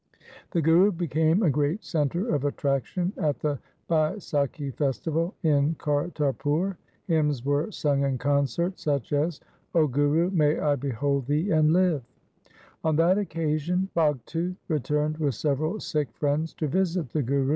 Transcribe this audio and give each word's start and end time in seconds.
The 0.49 0.63
Guru 0.63 0.91
became 0.91 1.43
a 1.43 1.51
great 1.51 1.83
centre 1.83 2.33
of 2.33 2.43
attraction 2.43 3.13
at 3.19 3.37
the 3.39 3.59
Baisakhi 3.87 4.73
festival 4.73 5.35
in 5.43 5.75
Kartarpur. 5.75 6.77
Hymns 7.05 7.45
were 7.45 7.69
sung 7.71 8.01
in 8.01 8.17
concert 8.17 8.79
such 8.79 9.13
as:— 9.13 9.41
0 9.73 9.89
Guru, 9.89 10.31
may 10.31 10.57
I 10.57 10.75
behold 10.75 11.27
thee 11.27 11.51
and 11.51 11.71
live! 11.71 12.01
3 12.47 12.51
On 12.85 12.95
that 12.95 13.19
occasion 13.19 13.89
Bhagtu 13.95 14.55
returned 14.69 15.17
with 15.19 15.35
several 15.35 15.79
Sikh 15.79 16.11
friends 16.15 16.55
to 16.55 16.67
visit 16.67 17.09
the 17.09 17.21
Guru. 17.21 17.49